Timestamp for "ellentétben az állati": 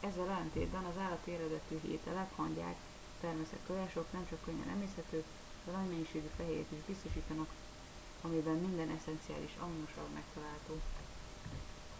0.30-1.30